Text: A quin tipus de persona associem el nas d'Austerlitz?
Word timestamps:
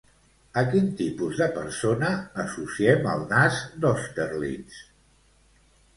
A 0.59 0.61
quin 0.69 0.87
tipus 1.01 1.41
de 1.41 1.47
persona 1.57 2.09
associem 2.45 3.07
el 3.15 3.23
nas 3.35 3.61
d'Austerlitz? 3.85 4.85